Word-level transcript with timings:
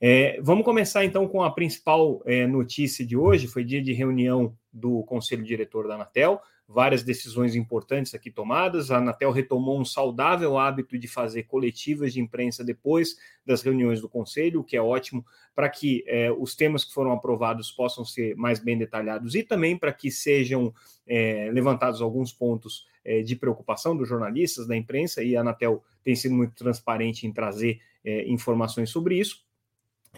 É, 0.00 0.40
vamos 0.42 0.64
começar 0.64 1.04
então 1.04 1.28
com 1.28 1.42
a 1.42 1.50
principal 1.50 2.22
é, 2.24 2.46
notícia 2.46 3.04
de 3.04 3.14
hoje. 3.16 3.46
Foi 3.46 3.62
dia 3.62 3.82
de 3.82 3.92
reunião 3.92 4.56
do 4.72 5.02
Conselho 5.04 5.42
Diretor 5.42 5.86
da 5.86 5.96
Anatel, 5.96 6.40
várias 6.68 7.02
decisões 7.02 7.54
importantes 7.54 8.14
aqui 8.14 8.30
tomadas. 8.30 8.90
A 8.90 8.98
Anatel 8.98 9.30
retomou 9.30 9.80
um 9.80 9.84
saudável 9.84 10.58
hábito 10.58 10.98
de 10.98 11.06
fazer 11.06 11.44
coletivas 11.44 12.12
de 12.12 12.20
imprensa 12.20 12.64
depois 12.64 13.16
das 13.44 13.62
reuniões 13.62 14.00
do 14.00 14.08
Conselho, 14.08 14.60
o 14.60 14.64
que 14.64 14.76
é 14.76 14.82
ótimo 14.82 15.24
para 15.54 15.68
que 15.68 16.04
é, 16.06 16.30
os 16.30 16.54
temas 16.54 16.84
que 16.84 16.92
foram 16.92 17.12
aprovados 17.12 17.70
possam 17.70 18.04
ser 18.04 18.36
mais 18.36 18.58
bem 18.58 18.76
detalhados 18.76 19.34
e 19.34 19.42
também 19.42 19.78
para 19.78 19.92
que 19.92 20.10
sejam 20.10 20.74
é, 21.06 21.50
levantados 21.52 22.02
alguns 22.02 22.32
pontos 22.32 22.84
é, 23.04 23.22
de 23.22 23.36
preocupação 23.36 23.96
dos 23.96 24.08
jornalistas, 24.08 24.66
da 24.66 24.76
imprensa, 24.76 25.22
e 25.22 25.36
a 25.36 25.40
Anatel 25.40 25.82
tem 26.02 26.16
sido 26.16 26.34
muito 26.34 26.54
transparente 26.54 27.26
em 27.26 27.32
trazer 27.32 27.80
informações 28.28 28.88
sobre 28.88 29.18
isso. 29.18 29.45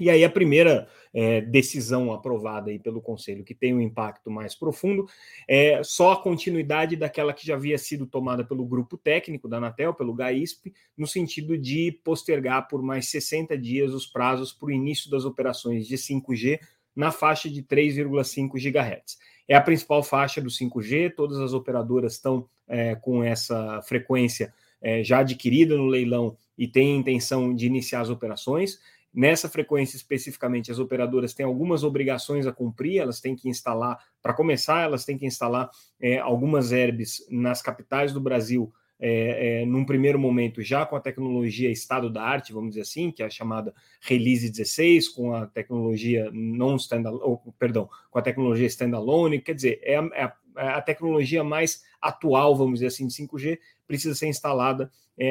E 0.01 0.11
aí 0.11 0.25
a 0.25 0.31
primeira 0.31 0.89
é, 1.13 1.41
decisão 1.41 2.13
aprovada 2.13 2.71
aí 2.71 2.79
pelo 2.79 3.01
Conselho, 3.01 3.45
que 3.45 3.55
tem 3.55 3.75
um 3.75 3.81
impacto 3.81 4.31
mais 4.31 4.55
profundo, 4.55 5.07
é 5.47 5.83
só 5.83 6.13
a 6.13 6.23
continuidade 6.23 6.97
daquela 6.97 7.33
que 7.33 7.47
já 7.47 7.55
havia 7.55 7.79
sido 7.79 8.07
tomada 8.07 8.45
pelo 8.45 8.65
grupo 8.65 8.97
técnico 8.97 9.49
da 9.49 9.59
Anatel, 9.59 9.95
pelo 9.95 10.15
GAISP, 10.15 10.73
no 10.97 11.07
sentido 11.07 11.57
de 11.57 11.93
postergar 12.05 12.69
por 12.69 12.83
mais 12.83 13.09
60 13.09 13.57
dias 13.57 13.93
os 13.93 14.07
prazos 14.07 14.53
para 14.53 14.69
o 14.69 14.73
início 14.73 15.11
das 15.11 15.25
operações 15.25 15.87
de 15.87 15.97
5G 15.97 16.61
na 16.95 17.12
faixa 17.12 17.49
de 17.49 17.62
3,5 17.62 18.53
GHz. 18.59 19.19
É 19.47 19.55
a 19.55 19.61
principal 19.61 20.03
faixa 20.03 20.41
do 20.41 20.51
5G, 20.51 21.15
todas 21.15 21.39
as 21.39 21.53
operadoras 21.53 22.15
estão 22.15 22.49
é, 22.69 22.95
com 22.97 23.25
essa 23.25 23.81
frequência 23.83 24.53
é, 24.81 25.03
já 25.03 25.21
adquirida 25.21 25.77
no 25.77 25.87
leilão 25.87 26.37
e 26.57 26.69
têm 26.69 26.97
intenção 26.97 27.55
de 27.55 27.67
iniciar 27.67 28.01
as 28.01 28.11
operações. 28.11 28.79
Nessa 29.12 29.48
frequência 29.48 29.97
especificamente, 29.97 30.70
as 30.70 30.78
operadoras 30.78 31.33
têm 31.33 31.45
algumas 31.45 31.83
obrigações 31.83 32.47
a 32.47 32.53
cumprir, 32.53 32.98
elas 32.98 33.20
têm 33.20 33.34
que 33.34 33.48
instalar, 33.48 33.98
para 34.23 34.34
começar, 34.34 34.83
elas 34.83 35.05
têm 35.05 35.17
que 35.17 35.27
instalar 35.27 35.70
é, 36.00 36.19
algumas 36.19 36.73
herbes 36.73 37.27
nas 37.31 37.62
capitais 37.62 38.12
do 38.12 38.20
Brasil, 38.20 38.73
é, 39.00 39.62
é, 39.62 39.67
num 39.67 39.84
primeiro 39.84 40.19
momento, 40.19 40.61
já 40.61 40.84
com 40.84 40.97
a 40.97 41.00
tecnologia 41.00 41.70
estado 41.70 42.11
da 42.11 42.23
arte, 42.23 42.53
vamos 42.53 42.70
dizer 42.70 42.83
assim, 42.83 43.11
que 43.11 43.23
é 43.23 43.27
a 43.27 43.31
chamada 43.31 43.73
Release 44.00 44.50
16, 44.50 45.09
com 45.09 45.33
a 45.33 45.47
tecnologia 45.47 46.28
não 46.33 46.77
standalone, 46.77 47.39
perdão, 47.59 47.88
com 48.10 48.19
a 48.19 48.22
tecnologia 48.22 48.66
standalone, 48.66 49.41
quer 49.41 49.54
dizer, 49.54 49.81
é 49.83 49.97
a, 49.97 50.10
é 50.12 50.25
a, 50.25 50.78
é 50.78 50.81
tecnologia 50.81 51.43
mais 51.43 51.84
atual, 52.00 52.56
vamos 52.56 52.75
dizer 52.75 52.88
assim, 52.88 53.06
de 53.06 53.15
5G, 53.15 53.59
precisa 53.87 54.15
ser 54.15 54.27
instalada 54.27 54.91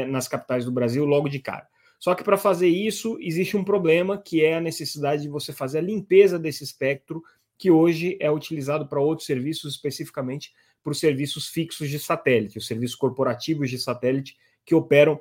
nas 0.10 0.28
capitais 0.28 0.66
do 0.66 0.72
Brasil 0.72 1.06
logo 1.06 1.30
de 1.30 1.40
cara. 1.40 1.66
Só 2.00 2.14
que 2.14 2.24
para 2.24 2.38
fazer 2.38 2.68
isso, 2.68 3.18
existe 3.20 3.58
um 3.58 3.64
problema 3.64 4.18
que 4.18 4.44
é 4.44 4.56
a 4.56 4.62
necessidade 4.62 5.24
de 5.24 5.30
você 5.30 5.52
fazer 5.52 5.80
a 5.80 5.82
limpeza 5.82 6.38
desse 6.38 6.64
espectro, 6.64 7.24
que 7.58 7.72
hoje 7.72 8.18
é 8.20 8.30
utilizado 8.30 8.88
para 8.88 9.02
outros 9.02 9.26
serviços, 9.26 9.74
especificamente 9.74 10.54
para 10.84 10.92
os 10.92 11.00
serviços 11.00 11.48
fixos 11.48 11.90
de 11.90 12.00
satélite, 12.00 12.58
os 12.58 12.68
serviços 12.68 12.96
corporativos 12.96 13.70
de 13.70 13.80
satélite 13.80 14.38
que 14.64 14.76
operam 14.76 15.20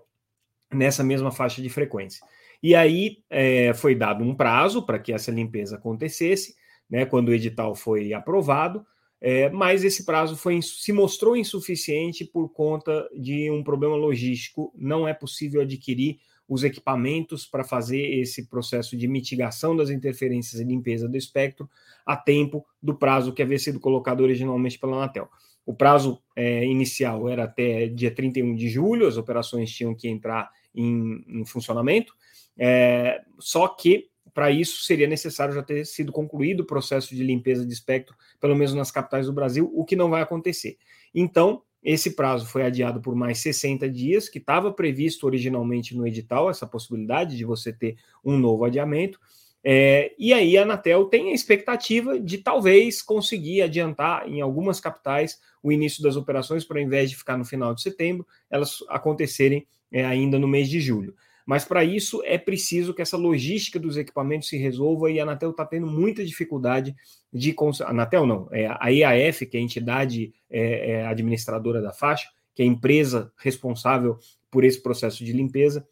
nessa 0.73 1.03
mesma 1.03 1.33
faixa 1.33 1.63
de 1.63 1.69
frequência. 1.69 2.25
E 2.63 2.75
aí 2.75 3.19
é, 3.31 3.73
foi 3.75 3.95
dado 3.95 4.23
um 4.23 4.35
prazo 4.35 4.85
para 4.85 4.99
que 4.99 5.13
essa 5.13 5.31
limpeza 5.31 5.77
acontecesse, 5.77 6.55
né, 6.89 7.05
quando 7.07 7.29
o 7.29 7.35
edital 7.35 7.75
foi 7.75 8.13
aprovado, 8.13 8.87
é, 9.21 9.49
mas 9.51 9.83
esse 9.83 10.05
prazo 10.05 10.37
foi, 10.37 10.61
se 10.63 10.93
mostrou 10.93 11.37
insuficiente 11.37 12.25
por 12.25 12.49
conta 12.51 13.09
de 13.17 13.51
um 13.51 13.65
problema 13.65 13.97
logístico. 13.97 14.73
Não 14.77 15.09
é 15.09 15.15
possível 15.15 15.63
adquirir 15.63 16.19
os 16.49 16.63
equipamentos 16.63 17.47
para 17.47 17.65
fazer 17.65 18.19
esse 18.19 18.47
processo 18.47 18.97
de 18.97 19.09
mitigação 19.09 19.77
das 19.77 19.91
interferências 19.91 20.61
e 20.61 20.65
limpeza 20.65 21.09
do 21.09 21.17
espectro 21.17 21.69
a 22.05 22.17
tempo 22.17 22.65
do 22.83 22.95
prazo 22.95 23.33
que 23.33 23.43
havia 23.43 23.59
sido 23.59 23.81
colocado 23.81 24.21
originalmente 24.21 24.79
pela 24.79 24.97
Anatel. 24.97 25.29
O 25.65 25.75
prazo 25.75 26.23
é, 26.37 26.65
inicial 26.65 27.29
era 27.29 27.45
até 27.45 27.89
dia 27.89 28.15
31 28.15 28.55
de 28.55 28.69
julho, 28.69 29.09
as 29.09 29.17
operações 29.17 29.71
tinham 29.73 29.95
que 29.95 30.09
entrar 30.09 30.49
em, 30.73 31.25
em 31.27 31.45
funcionamento, 31.45 32.15
é, 32.57 33.21
só 33.39 33.67
que 33.67 34.09
para 34.33 34.51
isso 34.51 34.85
seria 34.85 35.07
necessário 35.07 35.55
já 35.55 35.63
ter 35.63 35.85
sido 35.87 36.13
concluído 36.13 36.61
o 36.61 36.67
processo 36.67 37.15
de 37.15 37.25
limpeza 37.25 37.65
de 37.65 37.73
espectro, 37.73 38.15
pelo 38.39 38.55
menos 38.55 38.75
nas 38.75 38.91
capitais 38.91 39.27
do 39.27 39.33
Brasil, 39.33 39.73
o 39.75 39.85
que 39.85 39.97
não 39.97 40.11
vai 40.11 40.21
acontecer. 40.21 40.77
Então, 41.15 41.63
esse 41.87 42.17
prazo 42.17 42.47
foi 42.47 42.65
adiado 42.65 43.01
por 43.01 43.15
mais 43.15 43.39
60 43.39 43.89
dias, 43.89 44.29
que 44.29 44.39
estava 44.39 44.73
previsto 44.73 45.25
originalmente 45.25 45.97
no 45.97 46.05
edital, 46.05 46.51
essa 46.51 46.67
possibilidade 46.67 47.37
de 47.37 47.45
você 47.45 47.73
ter 47.73 47.97
um 48.25 48.37
novo 48.37 48.65
adiamento. 48.65 49.21
É, 49.63 50.13
e 50.19 50.33
aí 50.33 50.59
a 50.59 50.63
Anatel 50.63 51.05
tem 51.05 51.31
a 51.31 51.33
expectativa 51.33 52.19
de 52.19 52.39
talvez 52.39 53.01
conseguir 53.01 53.63
adiantar 53.63 54.29
em 54.29 54.41
algumas 54.41 54.81
capitais 54.81 55.41
o 55.63 55.71
início 55.71 56.03
das 56.03 56.17
operações, 56.17 56.65
para 56.65 56.81
ao 56.81 56.85
invés 56.85 57.09
de 57.09 57.17
ficar 57.17 57.39
no 57.39 57.45
final 57.45 57.73
de 57.73 57.83
setembro, 57.83 58.27
elas 58.51 58.79
acontecerem 58.89 59.65
é, 59.93 60.05
ainda 60.05 60.41
no 60.41 60.49
mês 60.49 60.69
de 60.69 60.81
julho. 60.81 61.15
Mas 61.47 61.65
para 61.65 61.85
isso 61.85 62.21
é 62.25 62.37
preciso 62.37 62.93
que 62.93 63.01
essa 63.01 63.17
logística 63.17 63.79
dos 63.79 63.97
equipamentos 63.97 64.49
se 64.49 64.57
resolva 64.57 65.11
e 65.11 65.21
a 65.21 65.23
Anatel 65.23 65.51
está 65.51 65.65
tendo 65.65 65.87
muita 65.87 66.25
dificuldade 66.25 66.95
de. 67.33 67.55
A 67.85 67.91
Anatel 67.91 68.27
não, 68.27 68.49
é 68.51 68.67
a 68.67 68.93
EAF, 68.93 69.47
que 69.47 69.57
é 69.57 69.61
a 69.61 69.63
entidade 69.63 70.35
é, 70.51 70.91
é 70.91 71.07
administradora 71.07 71.81
da 71.81 71.93
faixa, 71.93 72.29
que 72.53 72.63
é 72.63 72.65
a 72.65 72.69
empresa 72.69 73.33
responsável 73.37 74.19
por 74.51 74.65
esse 74.65 74.83
processo 74.83 75.25
de 75.25 75.33
limpeza, 75.33 75.87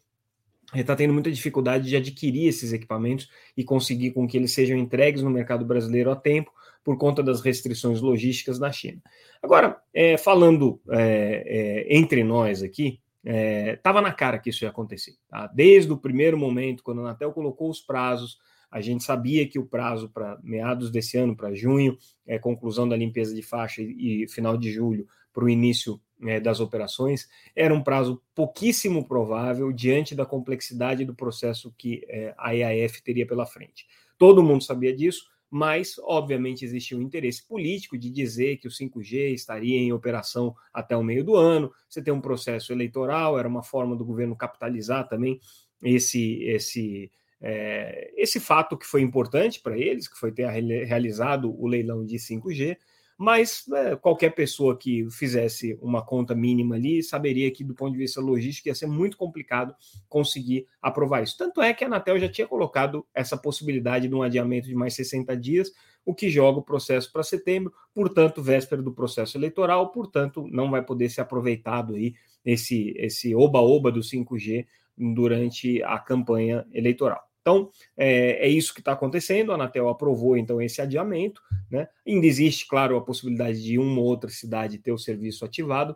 está 0.73 0.95
tendo 0.95 1.13
muita 1.13 1.31
dificuldade 1.31 1.87
de 1.87 1.95
adquirir 1.95 2.47
esses 2.47 2.73
equipamentos 2.73 3.29
e 3.55 3.63
conseguir 3.63 4.11
com 4.11 4.27
que 4.27 4.35
eles 4.35 4.53
sejam 4.53 4.77
entregues 4.77 5.21
no 5.21 5.29
mercado 5.29 5.63
brasileiro 5.63 6.11
a 6.11 6.15
tempo 6.15 6.51
por 6.83 6.97
conta 6.97 7.23
das 7.23 7.41
restrições 7.41 8.01
logísticas 8.01 8.59
na 8.59 8.71
China. 8.71 9.01
Agora, 9.41 9.77
é, 9.93 10.17
falando 10.17 10.79
é, 10.89 11.85
é, 11.87 11.97
entre 11.97 12.23
nós 12.23 12.61
aqui, 12.61 12.99
Estava 13.25 13.99
é, 13.99 14.01
na 14.03 14.13
cara 14.13 14.37
que 14.37 14.51
isso 14.51 14.63
ia 14.63 14.69
acontecer. 14.69 15.15
Tá? 15.27 15.47
Desde 15.47 15.91
o 15.91 15.97
primeiro 15.97 16.37
momento, 16.37 16.83
quando 16.83 17.01
a 17.01 17.05
Anatel 17.05 17.33
colocou 17.33 17.69
os 17.69 17.81
prazos, 17.81 18.37
a 18.69 18.81
gente 18.81 19.03
sabia 19.03 19.47
que 19.47 19.57
o 19.57 19.65
prazo 19.65 20.09
para 20.09 20.37
meados 20.43 20.91
desse 20.91 21.17
ano, 21.17 21.35
para 21.35 21.53
junho, 21.55 21.97
é, 22.27 22.37
conclusão 22.37 22.87
da 22.87 22.95
limpeza 22.95 23.33
de 23.33 23.41
faixa 23.41 23.81
e, 23.81 24.23
e 24.23 24.27
final 24.27 24.57
de 24.57 24.71
julho, 24.71 25.07
para 25.33 25.43
o 25.43 25.49
início 25.49 25.99
é, 26.23 26.39
das 26.39 26.59
operações, 26.59 27.27
era 27.55 27.73
um 27.73 27.83
prazo 27.83 28.21
pouquíssimo 28.33 29.05
provável 29.07 29.71
diante 29.71 30.15
da 30.15 30.25
complexidade 30.25 31.03
do 31.03 31.15
processo 31.15 31.73
que 31.77 32.05
é, 32.07 32.33
a 32.37 32.55
EAF 32.55 33.01
teria 33.01 33.27
pela 33.27 33.45
frente. 33.45 33.85
Todo 34.17 34.43
mundo 34.43 34.63
sabia 34.63 34.95
disso, 34.95 35.25
mas, 35.49 35.95
obviamente, 35.99 36.65
existia 36.65 36.97
um 36.97 37.01
interesse 37.01 37.45
político 37.47 37.97
de 37.97 38.09
dizer 38.09 38.57
que 38.57 38.67
o 38.67 38.71
5G 38.71 39.33
estaria 39.33 39.77
em 39.77 39.93
operação 39.93 40.55
até 40.73 40.97
o 40.97 41.03
meio 41.03 41.23
do 41.23 41.35
ano. 41.35 41.71
Você 41.87 42.01
tem 42.01 42.13
um 42.13 42.21
processo 42.21 42.73
eleitoral, 42.73 43.37
era 43.37 43.47
uma 43.47 43.63
forma 43.63 43.95
do 43.95 44.05
governo 44.05 44.35
capitalizar 44.35 45.07
também 45.07 45.39
esse, 45.81 46.43
esse, 46.43 47.11
é, 47.39 48.11
esse 48.15 48.39
fato 48.39 48.77
que 48.77 48.85
foi 48.85 49.01
importante 49.01 49.61
para 49.61 49.77
eles, 49.77 50.07
que 50.07 50.17
foi 50.17 50.31
ter 50.31 50.47
realizado 50.49 51.53
o 51.57 51.67
leilão 51.67 52.05
de 52.05 52.17
5G 52.17 52.77
mas 53.17 53.63
né, 53.67 53.95
qualquer 53.95 54.31
pessoa 54.31 54.77
que 54.77 55.09
fizesse 55.09 55.77
uma 55.81 56.05
conta 56.05 56.35
mínima 56.35 56.75
ali 56.75 57.01
saberia 57.01 57.49
que, 57.49 57.63
do 57.63 57.73
ponto 57.73 57.93
de 57.93 57.97
vista 57.97 58.19
logístico, 58.19 58.67
ia 58.67 58.75
ser 58.75 58.87
muito 58.87 59.15
complicado 59.15 59.73
conseguir 60.09 60.67
aprovar 60.81 61.23
isso. 61.23 61.37
Tanto 61.37 61.61
é 61.61 61.73
que 61.73 61.83
a 61.83 61.87
Anatel 61.87 62.19
já 62.19 62.29
tinha 62.29 62.47
colocado 62.47 63.05
essa 63.13 63.37
possibilidade 63.37 64.07
de 64.07 64.15
um 64.15 64.21
adiamento 64.21 64.67
de 64.67 64.75
mais 64.75 64.93
60 64.95 65.35
dias, 65.37 65.71
o 66.05 66.13
que 66.13 66.29
joga 66.29 66.59
o 66.59 66.63
processo 66.63 67.11
para 67.11 67.23
setembro, 67.23 67.73
portanto, 67.93 68.43
véspera 68.43 68.81
do 68.81 68.93
processo 68.93 69.37
eleitoral, 69.37 69.91
portanto, 69.91 70.47
não 70.51 70.69
vai 70.69 70.83
poder 70.83 71.09
ser 71.09 71.21
aproveitado 71.21 71.95
aí 71.95 72.13
esse 72.45 73.33
oba-oba 73.33 73.91
do 73.91 74.01
5G 74.01 74.67
durante 74.97 75.81
a 75.83 75.97
campanha 75.97 76.65
eleitoral. 76.71 77.23
Então, 77.45 77.69
é, 77.95 78.47
é 78.47 78.49
isso 78.49 78.73
que 78.73 78.81
está 78.81 78.93
acontecendo. 78.93 79.51
A 79.51 79.55
Anatel 79.55 79.87
aprovou, 79.87 80.35
então, 80.35 80.59
esse 80.59 80.81
adiamento. 80.81 81.43
Né? 81.69 81.87
Ainda 82.07 82.25
existe, 82.25 82.67
claro, 82.67 82.97
a 82.97 83.01
possibilidade 83.01 83.61
de 83.61 83.77
uma 83.77 84.01
ou 84.01 84.07
outra 84.07 84.31
cidade 84.31 84.79
ter 84.79 84.91
o 84.91 84.97
serviço 84.97 85.45
ativado, 85.45 85.95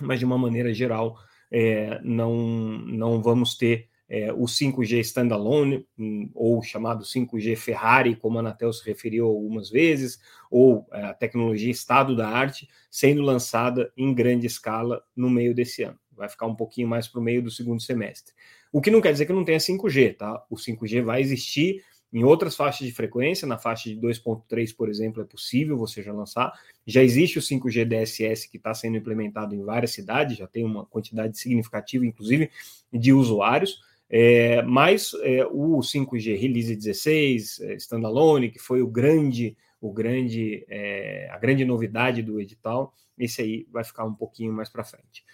mas, 0.00 0.18
de 0.18 0.24
uma 0.24 0.36
maneira 0.36 0.74
geral, 0.74 1.16
é, 1.52 2.00
não, 2.02 2.34
não 2.36 3.22
vamos 3.22 3.56
ter 3.56 3.88
é, 4.08 4.32
o 4.32 4.46
5G 4.46 4.98
standalone, 5.02 5.86
hum, 5.96 6.28
ou 6.34 6.60
chamado 6.64 7.04
5G 7.04 7.54
Ferrari, 7.54 8.16
como 8.16 8.38
a 8.38 8.40
Anatel 8.40 8.72
se 8.72 8.84
referiu 8.84 9.26
algumas 9.26 9.70
vezes, 9.70 10.18
ou 10.50 10.84
a 10.90 11.14
tecnologia 11.14 11.70
estado 11.70 12.16
da 12.16 12.28
arte, 12.28 12.68
sendo 12.90 13.22
lançada 13.22 13.92
em 13.96 14.12
grande 14.12 14.48
escala 14.48 15.00
no 15.14 15.30
meio 15.30 15.54
desse 15.54 15.84
ano. 15.84 15.98
Vai 16.10 16.28
ficar 16.28 16.46
um 16.46 16.56
pouquinho 16.56 16.88
mais 16.88 17.06
para 17.06 17.20
o 17.20 17.24
meio 17.24 17.40
do 17.40 17.52
segundo 17.52 17.80
semestre. 17.80 18.34
O 18.76 18.80
que 18.82 18.90
não 18.90 19.00
quer 19.00 19.10
dizer 19.10 19.24
que 19.24 19.32
não 19.32 19.42
tenha 19.42 19.56
5G, 19.56 20.18
tá? 20.18 20.44
O 20.50 20.54
5G 20.54 21.02
vai 21.02 21.22
existir 21.22 21.82
em 22.12 22.24
outras 22.24 22.54
faixas 22.54 22.86
de 22.86 22.92
frequência, 22.92 23.48
na 23.48 23.56
faixa 23.56 23.88
de 23.88 23.96
2.3, 23.98 24.76
por 24.76 24.90
exemplo, 24.90 25.22
é 25.22 25.24
possível 25.24 25.78
você 25.78 26.02
já 26.02 26.12
lançar. 26.12 26.52
Já 26.86 27.02
existe 27.02 27.38
o 27.38 27.40
5G 27.40 27.86
DSS 27.86 28.46
que 28.50 28.58
está 28.58 28.74
sendo 28.74 28.98
implementado 28.98 29.54
em 29.54 29.64
várias 29.64 29.92
cidades, 29.92 30.36
já 30.36 30.46
tem 30.46 30.62
uma 30.62 30.84
quantidade 30.84 31.38
significativa, 31.38 32.04
inclusive, 32.04 32.50
de 32.92 33.14
usuários. 33.14 33.80
É, 34.10 34.60
mas 34.60 35.12
é, 35.22 35.46
o 35.46 35.78
5G 35.78 36.38
Release 36.38 36.76
16 36.76 37.60
é, 37.60 37.74
standalone, 37.76 38.50
que 38.50 38.58
foi 38.58 38.82
o 38.82 38.86
grande, 38.86 39.56
o 39.80 39.90
grande, 39.90 40.66
é, 40.68 41.30
a 41.32 41.38
grande 41.38 41.64
novidade 41.64 42.22
do 42.22 42.38
edital, 42.38 42.92
esse 43.18 43.40
aí 43.40 43.66
vai 43.72 43.84
ficar 43.84 44.04
um 44.04 44.12
pouquinho 44.12 44.52
mais 44.52 44.68
para 44.68 44.84
frente. 44.84 45.24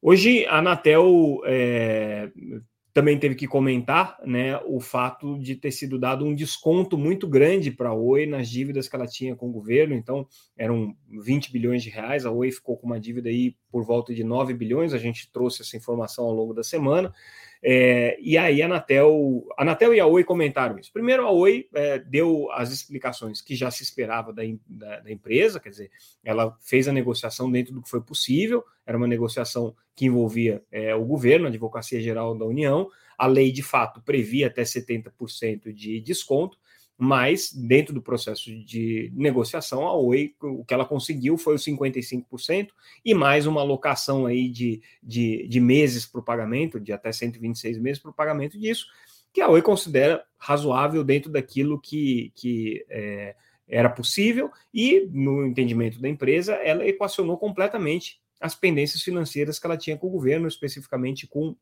Hoje 0.00 0.46
a 0.46 0.58
Anatel 0.58 1.40
é, 1.44 2.30
também 2.98 3.18
teve 3.18 3.34
que 3.34 3.46
comentar 3.46 4.18
né, 4.24 4.56
o 4.66 4.80
fato 4.80 5.38
de 5.38 5.54
ter 5.54 5.70
sido 5.70 5.98
dado 5.98 6.24
um 6.24 6.34
desconto 6.34 6.98
muito 6.98 7.28
grande 7.28 7.70
para 7.70 7.90
a 7.90 7.94
Oi 7.94 8.26
nas 8.26 8.48
dívidas 8.48 8.88
que 8.88 8.96
ela 8.96 9.06
tinha 9.06 9.36
com 9.36 9.48
o 9.48 9.52
governo, 9.52 9.94
então 9.94 10.26
eram 10.56 10.96
20 11.08 11.52
bilhões 11.52 11.82
de 11.82 11.90
reais, 11.90 12.26
a 12.26 12.30
Oi 12.30 12.50
ficou 12.50 12.76
com 12.76 12.86
uma 12.86 12.98
dívida 12.98 13.28
aí 13.28 13.54
por 13.70 13.84
volta 13.84 14.12
de 14.14 14.24
9 14.24 14.52
bilhões, 14.54 14.92
a 14.92 14.98
gente 14.98 15.30
trouxe 15.30 15.62
essa 15.62 15.76
informação 15.76 16.24
ao 16.24 16.34
longo 16.34 16.52
da 16.52 16.64
semana. 16.64 17.14
É, 17.62 18.16
e 18.20 18.38
aí 18.38 18.62
a 18.62 18.66
Anatel, 18.66 19.46
a 19.56 19.62
Anatel 19.62 19.94
e 19.94 20.00
a 20.00 20.06
Oi 20.06 20.22
comentaram 20.24 20.78
isso. 20.78 20.92
Primeiro, 20.92 21.26
a 21.26 21.30
Oi 21.30 21.68
é, 21.74 21.98
deu 21.98 22.50
as 22.52 22.70
explicações 22.70 23.40
que 23.40 23.54
já 23.54 23.70
se 23.70 23.82
esperava 23.82 24.32
da, 24.32 24.42
da, 24.66 25.00
da, 25.00 25.10
empresa, 25.10 25.58
quer 25.58 25.70
dizer, 25.70 25.90
ela 26.24 26.56
fez 26.60 26.86
a 26.86 26.92
negociação 26.92 27.50
dentro 27.50 27.74
do 27.74 27.82
que 27.82 27.90
foi 27.90 28.00
possível, 28.00 28.64
era 28.86 28.96
uma 28.96 29.08
negociação 29.08 29.74
que 29.94 30.06
envolvia 30.06 30.62
é, 30.70 30.94
o 30.94 31.04
governo, 31.04 31.46
a 31.46 31.48
Advocacia 31.48 32.00
Geral 32.00 32.36
da 32.36 32.44
União, 32.44 32.88
a 33.16 33.26
lei 33.26 33.50
de 33.50 33.62
fato 33.62 34.00
previa 34.00 34.46
até 34.46 34.62
70% 34.62 35.72
de 35.72 36.00
desconto, 36.00 36.56
mas 37.00 37.52
dentro 37.52 37.94
do 37.94 38.02
processo 38.02 38.52
de 38.64 39.12
negociação, 39.14 39.86
a 39.86 39.96
Oi, 39.96 40.34
o 40.42 40.64
que 40.64 40.74
ela 40.74 40.84
conseguiu 40.84 41.38
foi 41.38 41.54
os 41.54 41.64
55% 41.64 42.70
e 43.04 43.14
mais 43.14 43.46
uma 43.46 43.60
alocação 43.60 44.26
aí 44.26 44.48
de, 44.48 44.82
de, 45.00 45.46
de 45.46 45.60
meses 45.60 46.04
para 46.04 46.20
o 46.20 46.24
pagamento, 46.24 46.80
de 46.80 46.92
até 46.92 47.12
126 47.12 47.78
meses 47.78 48.02
para 48.02 48.10
o 48.10 48.14
pagamento 48.14 48.58
disso, 48.58 48.86
que 49.32 49.40
a 49.40 49.48
Oi 49.48 49.62
considera 49.62 50.24
razoável 50.36 51.04
dentro 51.04 51.30
daquilo 51.30 51.80
que, 51.80 52.32
que 52.34 52.84
é, 52.90 53.36
era 53.68 53.88
possível 53.88 54.50
e, 54.74 55.08
no 55.12 55.46
entendimento 55.46 56.00
da 56.00 56.08
empresa, 56.08 56.54
ela 56.54 56.84
equacionou 56.84 57.38
completamente 57.38 58.20
as 58.40 58.56
pendências 58.56 59.02
financeiras 59.02 59.56
que 59.60 59.66
ela 59.66 59.76
tinha 59.76 59.96
com 59.96 60.08
o 60.08 60.10
governo, 60.10 60.48
especificamente 60.48 61.28
com 61.28 61.54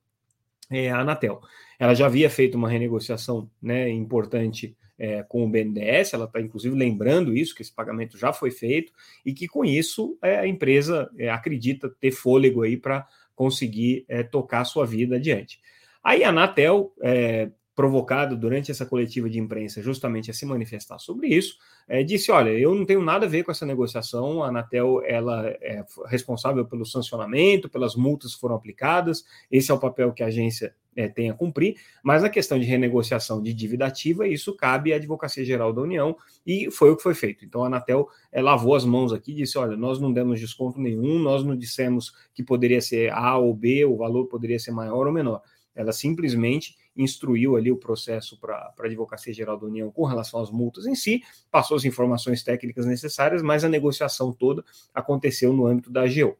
é, 0.71 0.91
a 0.91 1.01
Anatel. 1.01 1.43
Ela 1.79 1.93
já 1.93 2.07
havia 2.07 2.31
feito 2.31 2.55
uma 2.55 2.71
renegociação 2.71 3.51
né, 3.61 3.91
importante 3.91 4.75
é, 4.99 5.23
com 5.23 5.45
o 5.45 5.49
BNDES, 5.49 6.15
ela 6.15 6.25
está 6.25 6.41
inclusive 6.41 6.75
lembrando 6.75 7.37
isso, 7.37 7.55
que 7.55 7.63
esse 7.63 7.73
pagamento 7.73 8.17
já 8.19 8.33
foi 8.33 8.51
feito, 8.51 8.93
e 9.25 9.33
que 9.33 9.47
com 9.47 9.65
isso 9.65 10.19
é, 10.23 10.39
a 10.39 10.47
empresa 10.47 11.11
é, 11.19 11.29
acredita 11.31 11.89
ter 11.89 12.11
fôlego 12.11 12.63
aí 12.63 12.77
para 12.77 13.07
conseguir 13.35 14.05
é, 14.09 14.23
tocar 14.23 14.61
a 14.61 14.65
sua 14.65 14.87
vida 14.87 15.17
adiante. 15.17 15.61
Aí 16.03 16.25
a 16.25 16.31
Anatel, 16.31 16.93
é, 17.03 17.51
provocado 17.77 18.35
durante 18.35 18.71
essa 18.71 18.87
coletiva 18.87 19.29
de 19.29 19.39
imprensa 19.39 19.83
justamente 19.83 20.31
a 20.31 20.35
se 20.35 20.47
manifestar 20.47 20.99
sobre 20.99 21.29
isso, 21.29 21.59
é, 21.87 22.03
disse, 22.03 22.33
olha, 22.33 22.49
eu 22.49 22.75
não 22.75 22.87
tenho 22.87 23.03
nada 23.03 23.27
a 23.27 23.29
ver 23.29 23.45
com 23.45 23.51
essa 23.51 23.67
negociação, 23.67 24.43
a 24.43 24.49
Anatel 24.49 25.03
ela 25.05 25.47
é 25.47 25.85
responsável 26.07 26.65
pelo 26.65 26.87
sancionamento, 26.87 27.69
pelas 27.69 27.95
multas 27.95 28.35
que 28.35 28.41
foram 28.41 28.57
aplicadas, 28.57 29.25
esse 29.51 29.71
é 29.71 29.75
o 29.75 29.79
papel 29.79 30.11
que 30.15 30.23
a 30.23 30.27
agência 30.27 30.75
é, 30.97 31.07
tem 31.07 31.29
a 31.29 31.35
cumprir, 31.35 31.77
mas 32.03 32.23
na 32.23 32.31
questão 32.31 32.59
de 32.59 32.65
renegociação 32.65 33.43
de 33.43 33.53
dívida 33.53 33.85
ativa, 33.85 34.27
isso 34.27 34.57
cabe 34.57 34.95
à 34.95 34.97
Advocacia 34.97 35.45
Geral 35.45 35.71
da 35.71 35.83
União 35.83 36.17
e 36.47 36.71
foi 36.71 36.91
o 36.91 36.97
que 36.97 37.03
foi 37.03 37.15
feito. 37.15 37.45
Então 37.45 37.63
a 37.63 37.67
Anatel 37.67 38.09
é, 38.33 38.41
lavou 38.41 38.75
as 38.75 38.87
mãos 38.87 39.13
aqui 39.13 39.35
disse: 39.35 39.59
olha, 39.59 39.77
nós 39.77 40.01
não 40.01 40.11
demos 40.11 40.41
desconto 40.41 40.81
nenhum, 40.81 41.19
nós 41.19 41.45
não 41.45 41.55
dissemos 41.55 42.15
que 42.33 42.43
poderia 42.43 42.81
ser 42.81 43.13
A 43.13 43.37
ou 43.37 43.53
B, 43.53 43.85
o 43.85 43.99
valor 43.99 44.27
poderia 44.29 44.59
ser 44.59 44.71
maior 44.71 45.07
ou 45.07 45.13
menor. 45.13 45.43
Ela 45.75 45.93
simplesmente 45.93 46.75
instruiu 46.97 47.57
ali 47.57 47.71
o 47.71 47.77
processo 47.77 48.39
para 48.39 48.73
a 48.79 48.85
Advocacia 48.85 49.33
Geral 49.33 49.59
da 49.59 49.67
União 49.67 49.91
com 49.91 50.05
relação 50.05 50.41
às 50.41 50.51
multas 50.51 50.87
em 50.87 50.95
si, 50.95 51.23
passou 51.51 51.77
as 51.77 51.85
informações 51.85 52.43
técnicas 52.43 52.87
necessárias, 52.87 53.43
mas 53.43 53.65
a 53.65 53.69
negociação 53.69 54.33
toda 54.33 54.65
aconteceu 54.95 55.53
no 55.53 55.67
âmbito 55.67 55.91
da 55.91 56.03
AGU. 56.03 56.37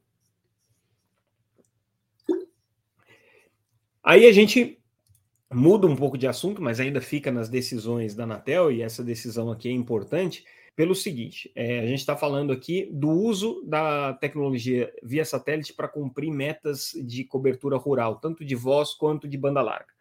Aí 4.03 4.25
a 4.27 4.33
gente 4.33 4.79
muda 5.53 5.87
um 5.87 5.97
pouco 5.97 6.17
de 6.17 6.29
assunto, 6.29 6.63
mas 6.63 6.79
ainda 6.79 7.01
fica 7.01 7.33
nas 7.33 7.49
decisões 7.49 8.15
da 8.15 8.25
Anatel, 8.25 8.71
e 8.71 8.83
essa 8.83 9.03
decisão 9.03 9.51
aqui 9.51 9.69
é 9.69 9.73
importante, 9.73 10.45
pelo 10.77 10.95
seguinte: 10.95 11.51
é, 11.55 11.81
a 11.81 11.87
gente 11.87 11.99
está 11.99 12.17
falando 12.17 12.53
aqui 12.53 12.89
do 12.93 13.09
uso 13.09 13.65
da 13.67 14.13
tecnologia 14.15 14.93
via 15.03 15.25
satélite 15.25 15.73
para 15.73 15.89
cumprir 15.89 16.31
metas 16.31 16.93
de 17.05 17.25
cobertura 17.25 17.77
rural, 17.77 18.21
tanto 18.21 18.45
de 18.45 18.55
voz 18.55 18.95
quanto 18.95 19.27
de 19.27 19.37
banda 19.37 19.63
larga. 19.63 19.96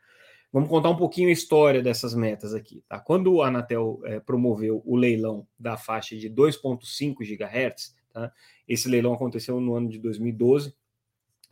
Vamos 0.56 0.70
contar 0.70 0.90
um 0.90 0.96
pouquinho 0.96 1.28
a 1.28 1.34
história 1.34 1.82
dessas 1.82 2.16
metas 2.16 2.54
aqui. 2.54 2.82
Tá? 2.88 2.98
Quando 2.98 3.42
a 3.42 3.50
Anatel 3.50 4.00
é, 4.06 4.22
promoveu 4.22 4.82
o 4.86 4.96
leilão 4.96 5.46
da 5.60 5.76
faixa 5.76 6.16
de 6.16 6.30
2,5 6.30 7.18
GHz, 7.26 7.94
tá? 8.14 8.32
esse 8.66 8.88
leilão 8.88 9.14
aconteceu 9.14 9.60
no 9.60 9.76
ano 9.76 9.90
de 9.90 10.00
2012 10.00 10.74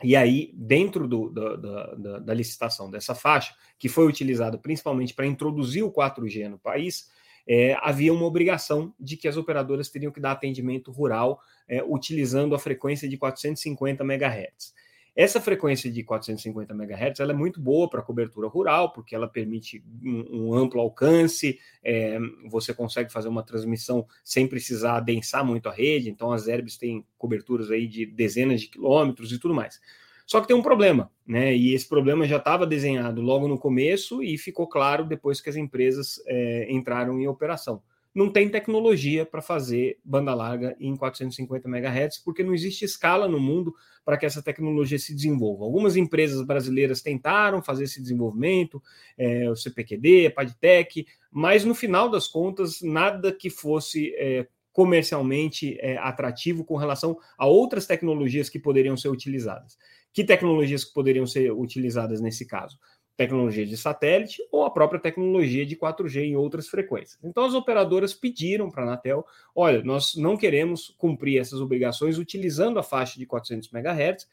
e 0.02 0.16
aí, 0.16 0.50
dentro 0.54 1.06
do, 1.06 1.28
da, 1.28 1.54
da, 1.54 2.18
da, 2.20 2.32
licitação 2.32 2.90
dessa 2.90 3.14
faixa, 3.14 3.54
que 3.78 3.90
foi 3.90 4.06
utilizada 4.06 4.56
principalmente 4.56 5.12
para 5.12 5.26
introduzir 5.26 5.84
o 5.84 5.92
4G 5.92 6.48
no 6.48 6.58
país, 6.58 7.10
é, 7.46 7.76
havia 7.82 8.10
uma 8.10 8.24
obrigação 8.24 8.94
de 8.98 9.18
que 9.18 9.28
as 9.28 9.36
operadoras 9.36 9.90
teriam 9.90 10.10
que 10.10 10.18
dar 10.18 10.32
atendimento 10.32 10.90
rural 10.90 11.42
é, 11.68 11.84
utilizando 11.84 12.54
a 12.54 12.58
frequência 12.58 13.06
de 13.06 13.18
450 13.18 14.02
MHz. 14.02 14.72
Essa 15.16 15.40
frequência 15.40 15.90
de 15.90 16.02
450 16.02 16.74
MHz 16.74 17.20
ela 17.20 17.32
é 17.32 17.36
muito 17.36 17.60
boa 17.60 17.88
para 17.88 18.02
cobertura 18.02 18.48
rural, 18.48 18.92
porque 18.92 19.14
ela 19.14 19.28
permite 19.28 19.84
um, 20.02 20.48
um 20.48 20.54
amplo 20.54 20.80
alcance, 20.80 21.58
é, 21.84 22.18
você 22.46 22.74
consegue 22.74 23.12
fazer 23.12 23.28
uma 23.28 23.44
transmissão 23.44 24.06
sem 24.24 24.48
precisar 24.48 24.96
adensar 24.96 25.44
muito 25.44 25.68
a 25.68 25.72
rede, 25.72 26.10
então 26.10 26.32
as 26.32 26.48
herbes 26.48 26.76
têm 26.76 27.06
coberturas 27.16 27.70
aí 27.70 27.86
de 27.86 28.04
dezenas 28.04 28.60
de 28.60 28.66
quilômetros 28.66 29.30
e 29.30 29.38
tudo 29.38 29.54
mais. 29.54 29.80
Só 30.26 30.40
que 30.40 30.48
tem 30.48 30.56
um 30.56 30.62
problema, 30.62 31.12
né? 31.24 31.54
E 31.54 31.74
esse 31.74 31.86
problema 31.86 32.26
já 32.26 32.38
estava 32.38 32.66
desenhado 32.66 33.20
logo 33.20 33.46
no 33.46 33.58
começo 33.58 34.22
e 34.22 34.36
ficou 34.38 34.66
claro 34.66 35.04
depois 35.04 35.40
que 35.40 35.50
as 35.50 35.56
empresas 35.56 36.20
é, 36.26 36.66
entraram 36.72 37.20
em 37.20 37.28
operação 37.28 37.82
não 38.14 38.30
tem 38.30 38.48
tecnologia 38.48 39.26
para 39.26 39.42
fazer 39.42 39.98
banda 40.04 40.32
larga 40.34 40.76
em 40.78 40.96
450 40.96 41.68
MHz, 41.68 42.18
porque 42.18 42.44
não 42.44 42.54
existe 42.54 42.84
escala 42.84 43.26
no 43.26 43.40
mundo 43.40 43.74
para 44.04 44.16
que 44.16 44.24
essa 44.24 44.42
tecnologia 44.42 44.98
se 44.98 45.12
desenvolva. 45.12 45.64
Algumas 45.64 45.96
empresas 45.96 46.46
brasileiras 46.46 47.02
tentaram 47.02 47.60
fazer 47.60 47.84
esse 47.84 48.00
desenvolvimento, 48.00 48.80
é, 49.18 49.50
o 49.50 49.56
CPQD, 49.56 50.26
a 50.26 50.30
Padtech, 50.30 51.06
mas 51.30 51.64
no 51.64 51.74
final 51.74 52.08
das 52.08 52.28
contas, 52.28 52.80
nada 52.80 53.32
que 53.32 53.50
fosse 53.50 54.14
é, 54.16 54.46
comercialmente 54.72 55.76
é, 55.80 55.96
atrativo 55.98 56.64
com 56.64 56.76
relação 56.76 57.18
a 57.36 57.46
outras 57.46 57.86
tecnologias 57.86 58.48
que 58.48 58.58
poderiam 58.58 58.96
ser 58.96 59.08
utilizadas. 59.08 59.76
Que 60.12 60.22
tecnologias 60.22 60.84
poderiam 60.84 61.26
ser 61.26 61.50
utilizadas 61.50 62.20
nesse 62.20 62.46
caso? 62.46 62.78
Tecnologia 63.16 63.64
de 63.64 63.76
satélite 63.76 64.42
ou 64.50 64.64
a 64.64 64.70
própria 64.70 65.00
tecnologia 65.00 65.64
de 65.64 65.76
4G 65.76 66.22
em 66.22 66.36
outras 66.36 66.68
frequências. 66.68 67.18
Então 67.22 67.44
as 67.44 67.54
operadoras 67.54 68.12
pediram 68.12 68.70
para 68.70 68.82
a 68.82 68.86
Anatel, 68.86 69.24
olha, 69.54 69.82
nós 69.82 70.16
não 70.16 70.36
queremos 70.36 70.94
cumprir 70.98 71.38
essas 71.38 71.60
obrigações 71.60 72.18
utilizando 72.18 72.78
a 72.78 72.82
faixa 72.82 73.18
de 73.18 73.26
400 73.26 73.72
MHz, 73.72 74.28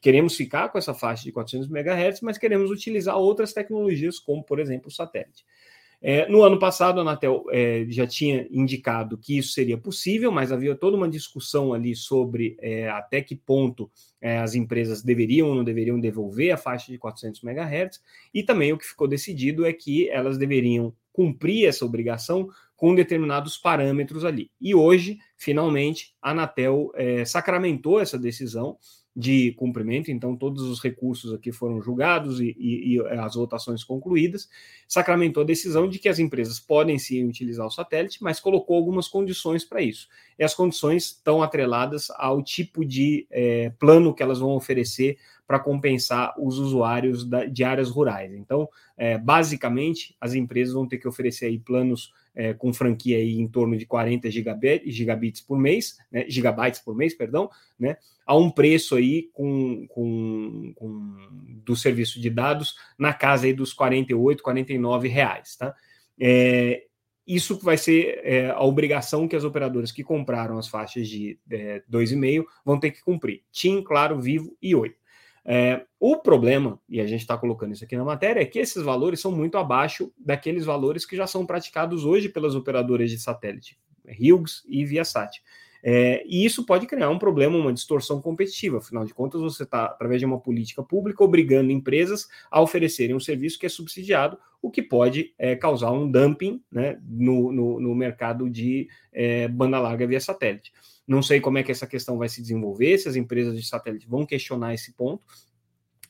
queremos 0.00 0.34
ficar 0.34 0.68
com 0.68 0.78
essa 0.78 0.94
faixa 0.94 1.24
de 1.24 1.32
400 1.32 1.68
MHz, 1.68 2.20
mas 2.20 2.38
queremos 2.38 2.70
utilizar 2.70 3.16
outras 3.16 3.52
tecnologias 3.52 4.18
como, 4.18 4.42
por 4.42 4.58
exemplo, 4.58 4.88
o 4.88 4.92
satélite. 4.92 5.44
É, 6.04 6.28
no 6.28 6.42
ano 6.42 6.58
passado, 6.58 6.98
a 6.98 7.02
Anatel 7.02 7.44
é, 7.50 7.86
já 7.88 8.04
tinha 8.04 8.48
indicado 8.50 9.16
que 9.16 9.38
isso 9.38 9.52
seria 9.52 9.78
possível, 9.78 10.32
mas 10.32 10.50
havia 10.50 10.74
toda 10.74 10.96
uma 10.96 11.08
discussão 11.08 11.72
ali 11.72 11.94
sobre 11.94 12.56
é, 12.60 12.88
até 12.90 13.22
que 13.22 13.36
ponto 13.36 13.88
é, 14.20 14.38
as 14.38 14.56
empresas 14.56 15.00
deveriam 15.00 15.48
ou 15.48 15.54
não 15.54 15.62
deveriam 15.62 16.00
devolver 16.00 16.52
a 16.52 16.56
faixa 16.56 16.90
de 16.90 16.98
400 16.98 17.40
MHz, 17.44 18.02
e 18.34 18.42
também 18.42 18.72
o 18.72 18.78
que 18.78 18.84
ficou 18.84 19.06
decidido 19.06 19.64
é 19.64 19.72
que 19.72 20.08
elas 20.08 20.36
deveriam 20.36 20.92
cumprir 21.12 21.66
essa 21.66 21.84
obrigação 21.84 22.48
com 22.76 22.96
determinados 22.96 23.56
parâmetros 23.56 24.24
ali. 24.24 24.50
E 24.60 24.74
hoje, 24.74 25.18
finalmente, 25.36 26.16
a 26.20 26.32
Anatel 26.32 26.90
é, 26.96 27.24
sacramentou 27.24 28.00
essa 28.00 28.18
decisão 28.18 28.76
de 29.14 29.52
cumprimento, 29.52 30.10
então 30.10 30.34
todos 30.34 30.62
os 30.62 30.80
recursos 30.82 31.34
aqui 31.34 31.52
foram 31.52 31.82
julgados 31.82 32.40
e, 32.40 32.56
e, 32.58 32.94
e, 32.94 33.00
as 33.18 33.34
votações 33.34 33.84
concluídas, 33.84 34.48
sacramentou 34.88 35.42
a 35.42 35.46
decisão 35.46 35.86
de 35.86 35.98
que 35.98 36.08
as 36.08 36.18
empresas 36.18 36.58
podem 36.58 36.98
sim 36.98 37.24
utilizar 37.24 37.66
o 37.66 37.70
satélite, 37.70 38.22
mas 38.22 38.40
colocou 38.40 38.76
algumas 38.76 39.08
condições 39.08 39.64
para 39.64 39.82
isso. 39.82 40.08
E 40.38 40.44
as 40.44 40.54
condições 40.54 41.06
estão 41.06 41.42
atreladas 41.42 42.10
ao 42.16 42.42
tipo 42.42 42.84
de 42.84 43.26
é, 43.30 43.70
plano 43.78 44.14
que 44.14 44.22
elas 44.22 44.38
vão 44.38 44.56
oferecer 44.56 45.18
para 45.46 45.58
compensar 45.58 46.34
os 46.38 46.58
usuários 46.58 47.24
da, 47.26 47.44
de 47.44 47.62
áreas 47.62 47.90
rurais. 47.90 48.32
Então, 48.32 48.66
é, 48.96 49.18
basicamente, 49.18 50.16
as 50.18 50.32
empresas 50.32 50.72
vão 50.72 50.88
ter 50.88 50.96
que 50.96 51.06
oferecer 51.06 51.46
aí 51.46 51.58
planos 51.58 52.14
é, 52.34 52.54
com 52.54 52.72
franquia 52.72 53.18
aí 53.18 53.38
em 53.38 53.48
torno 53.48 53.76
de 53.76 53.86
40 53.86 54.30
gigabits, 54.30 55.40
por 55.40 55.58
mês, 55.58 55.96
né, 56.10 56.24
gigabytes 56.28 56.80
por 56.80 56.96
mês, 56.96 57.14
perdão, 57.14 57.50
né, 57.78 57.96
a 58.26 58.36
um 58.36 58.50
preço 58.50 58.96
aí 58.96 59.28
com, 59.32 59.86
com, 59.88 60.72
com, 60.74 61.16
do 61.64 61.76
serviço 61.76 62.20
de 62.20 62.30
dados 62.30 62.74
na 62.98 63.12
casa 63.12 63.46
aí 63.46 63.52
dos 63.52 63.72
48, 63.72 64.42
49 64.42 65.08
reais, 65.08 65.56
tá? 65.56 65.74
É, 66.20 66.84
isso 67.26 67.58
vai 67.58 67.76
ser 67.76 68.20
é, 68.24 68.50
a 68.50 68.62
obrigação 68.62 69.28
que 69.28 69.36
as 69.36 69.44
operadoras 69.44 69.92
que 69.92 70.02
compraram 70.02 70.58
as 70.58 70.68
faixas 70.68 71.08
de 71.08 71.38
é, 71.50 71.82
2,5 71.90 72.44
vão 72.64 72.78
ter 72.78 72.90
que 72.90 73.02
cumprir. 73.02 73.42
TIM, 73.52 73.82
Claro, 73.82 74.20
Vivo 74.20 74.56
e 74.60 74.74
Oi. 74.74 74.94
É, 75.44 75.84
o 75.98 76.16
problema, 76.18 76.78
e 76.88 77.00
a 77.00 77.06
gente 77.06 77.22
está 77.22 77.36
colocando 77.36 77.72
isso 77.72 77.84
aqui 77.84 77.96
na 77.96 78.04
matéria, 78.04 78.40
é 78.40 78.44
que 78.44 78.58
esses 78.58 78.82
valores 78.82 79.20
são 79.20 79.32
muito 79.32 79.58
abaixo 79.58 80.12
daqueles 80.16 80.64
valores 80.64 81.04
que 81.04 81.16
já 81.16 81.26
são 81.26 81.44
praticados 81.44 82.04
hoje 82.04 82.28
pelas 82.28 82.54
operadoras 82.54 83.10
de 83.10 83.18
satélite, 83.18 83.78
Hughes 84.06 84.62
e 84.66 84.84
Viasat. 84.84 85.42
É, 85.82 86.22
e 86.26 86.44
isso 86.44 86.64
pode 86.64 86.86
criar 86.86 87.10
um 87.10 87.18
problema, 87.18 87.56
uma 87.56 87.72
distorção 87.72 88.20
competitiva. 88.20 88.78
Afinal 88.78 89.04
de 89.04 89.12
contas, 89.12 89.40
você 89.40 89.64
está, 89.64 89.86
através 89.86 90.20
de 90.20 90.26
uma 90.26 90.38
política 90.38 90.82
pública, 90.82 91.24
obrigando 91.24 91.72
empresas 91.72 92.28
a 92.50 92.60
oferecerem 92.60 93.16
um 93.16 93.20
serviço 93.20 93.58
que 93.58 93.66
é 93.66 93.68
subsidiado, 93.68 94.38
o 94.60 94.70
que 94.70 94.80
pode 94.80 95.34
é, 95.36 95.56
causar 95.56 95.90
um 95.90 96.08
dumping 96.08 96.62
né, 96.70 96.98
no, 97.02 97.50
no, 97.50 97.80
no, 97.80 97.94
mercado 97.94 98.48
de 98.48 98.88
é, 99.12 99.48
banda 99.48 99.80
larga 99.80 100.06
via 100.06 100.20
satélite. 100.20 100.72
Não 101.04 101.20
sei 101.20 101.40
como 101.40 101.58
é 101.58 101.64
que 101.64 101.72
essa 101.72 101.86
questão 101.86 102.16
vai 102.16 102.28
se 102.28 102.40
desenvolver, 102.40 102.96
se 102.96 103.08
as 103.08 103.16
empresas 103.16 103.56
de 103.56 103.66
satélite 103.66 104.06
vão 104.06 104.24
questionar 104.24 104.72
esse 104.72 104.92
ponto, 104.92 105.26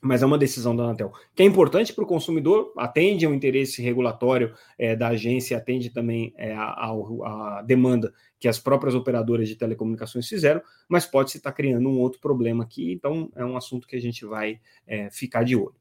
mas 0.03 0.21
é 0.21 0.27
uma 0.27 0.37
decisão 0.37 0.75
da 0.75 0.83
Anatel, 0.83 1.13
que 1.33 1.45
é 1.45 1.47
importante 1.47 1.93
para 1.93 2.03
o 2.03 2.07
consumidor, 2.07 2.73
atende 2.77 3.25
ao 3.25 3.33
interesse 3.33 3.81
regulatório 3.81 4.53
é, 4.77 4.97
da 4.97 5.09
agência, 5.09 5.57
atende 5.57 5.91
também 5.91 6.35
é, 6.37 6.53
a, 6.53 6.91
a, 6.91 7.63
demanda 7.65 8.13
que 8.41 8.49
as 8.49 8.59
próprias 8.59 8.97
operadoras 8.97 9.49
de 9.49 9.55
telecomunicações 9.55 10.29
fizeram, 10.29 10.61
mas 10.89 11.07
pode 11.07 11.31
se 11.31 11.37
estar 11.37 11.53
tá 11.53 11.57
criando 11.57 11.89
um 11.89 12.01
outro 12.01 12.21
problema 12.21 12.65
aqui, 12.65 12.93
então 12.93 13.31
é 13.37 13.45
um 13.45 13.57
assunto 13.57 13.87
que 13.87 13.95
a 13.95 14.01
gente 14.01 14.27
vai 14.27 14.61
é, 14.85 15.09
ficar 15.09 15.45
de 15.45 15.55
olho. 15.55 15.77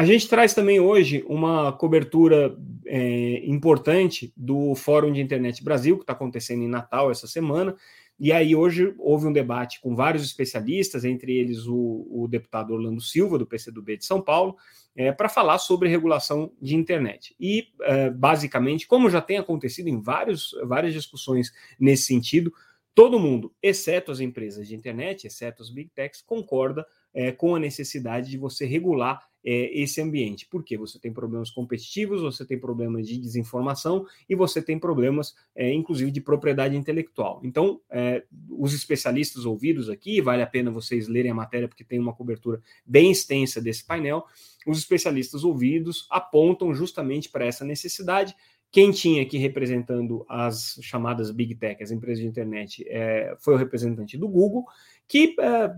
A 0.00 0.04
gente 0.06 0.30
traz 0.30 0.54
também 0.54 0.80
hoje 0.80 1.22
uma 1.28 1.74
cobertura 1.74 2.56
é, 2.86 3.44
importante 3.44 4.32
do 4.34 4.74
Fórum 4.74 5.12
de 5.12 5.20
Internet 5.20 5.62
Brasil, 5.62 5.98
que 5.98 6.04
está 6.04 6.14
acontecendo 6.14 6.62
em 6.62 6.68
Natal 6.68 7.10
essa 7.10 7.26
semana, 7.26 7.76
e 8.18 8.32
aí 8.32 8.56
hoje 8.56 8.94
houve 8.98 9.26
um 9.26 9.32
debate 9.32 9.78
com 9.78 9.94
vários 9.94 10.24
especialistas, 10.24 11.04
entre 11.04 11.36
eles 11.36 11.66
o, 11.66 12.08
o 12.10 12.26
deputado 12.26 12.72
Orlando 12.72 13.02
Silva, 13.02 13.36
do 13.36 13.46
PCdoB 13.46 13.98
de 13.98 14.06
São 14.06 14.22
Paulo, 14.22 14.56
é, 14.96 15.12
para 15.12 15.28
falar 15.28 15.58
sobre 15.58 15.86
regulação 15.90 16.50
de 16.62 16.74
internet. 16.74 17.36
E, 17.38 17.68
é, 17.82 18.08
basicamente, 18.08 18.88
como 18.88 19.10
já 19.10 19.20
tem 19.20 19.36
acontecido 19.36 19.88
em 19.88 20.00
vários, 20.00 20.52
várias 20.64 20.94
discussões 20.94 21.52
nesse 21.78 22.04
sentido, 22.04 22.50
todo 22.94 23.20
mundo, 23.20 23.52
exceto 23.62 24.10
as 24.10 24.20
empresas 24.20 24.66
de 24.66 24.74
internet, 24.74 25.26
exceto 25.26 25.62
as 25.62 25.68
big 25.68 25.90
techs, 25.90 26.22
concorda 26.22 26.86
é, 27.12 27.32
com 27.32 27.54
a 27.54 27.60
necessidade 27.60 28.30
de 28.30 28.38
você 28.38 28.64
regular 28.64 29.28
é, 29.44 29.80
esse 29.80 30.00
ambiente. 30.00 30.46
Porque 30.46 30.76
você 30.76 30.98
tem 30.98 31.12
problemas 31.12 31.50
competitivos, 31.50 32.22
você 32.22 32.44
tem 32.44 32.58
problemas 32.58 33.06
de 33.06 33.18
desinformação 33.18 34.06
e 34.28 34.34
você 34.34 34.60
tem 34.60 34.78
problemas, 34.78 35.34
é, 35.54 35.72
inclusive, 35.72 36.10
de 36.10 36.20
propriedade 36.20 36.76
intelectual. 36.76 37.40
Então, 37.44 37.80
é, 37.90 38.24
os 38.48 38.74
especialistas 38.74 39.44
ouvidos 39.44 39.88
aqui, 39.88 40.20
vale 40.20 40.42
a 40.42 40.46
pena 40.46 40.70
vocês 40.70 41.08
lerem 41.08 41.30
a 41.30 41.34
matéria, 41.34 41.68
porque 41.68 41.84
tem 41.84 41.98
uma 41.98 42.14
cobertura 42.14 42.60
bem 42.86 43.10
extensa 43.10 43.60
desse 43.60 43.84
painel. 43.84 44.24
Os 44.66 44.78
especialistas 44.78 45.44
ouvidos 45.44 46.06
apontam 46.10 46.74
justamente 46.74 47.28
para 47.28 47.46
essa 47.46 47.64
necessidade 47.64 48.34
quem 48.72 48.92
tinha 48.92 49.22
aqui 49.22 49.36
representando 49.36 50.24
as 50.28 50.78
chamadas 50.80 51.32
Big 51.32 51.56
Tech, 51.56 51.82
as 51.82 51.90
empresas 51.90 52.20
de 52.22 52.28
internet, 52.28 52.84
é, 52.88 53.34
foi 53.40 53.54
o 53.54 53.56
representante 53.56 54.16
do 54.16 54.28
Google, 54.28 54.64
que 55.10 55.34
é, 55.40 55.68